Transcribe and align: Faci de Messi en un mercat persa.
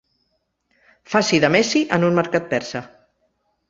Faci 1.13 1.43
de 1.45 1.53
Messi 1.59 1.85
en 1.99 2.09
un 2.11 2.21
mercat 2.23 2.53
persa. 2.57 2.87